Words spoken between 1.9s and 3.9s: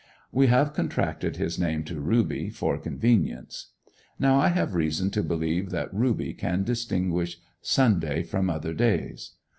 Ruby for convenience.